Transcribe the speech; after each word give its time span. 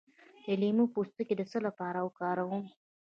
د 0.45 0.47
لیمو 0.61 0.85
پوستکی 0.93 1.35
د 1.37 1.41
څه 1.51 1.57
لپاره 1.67 1.99
وکاروم؟ 2.01 2.63